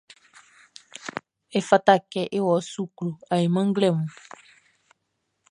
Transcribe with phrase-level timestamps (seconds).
[1.59, 4.09] Efata kɛ n wɔ suklu ainman nglɛmun.